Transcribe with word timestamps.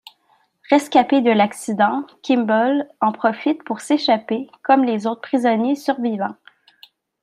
Rescapé 0.71 1.21
de 1.21 1.29
l'accident, 1.29 2.07
Kimble 2.23 2.89
en 3.01 3.11
profite 3.11 3.63
pour 3.63 3.81
s'échapper, 3.81 4.49
comme 4.63 4.83
les 4.83 5.05
autres 5.05 5.21
prisonniers 5.21 5.75
survivants. 5.75 6.37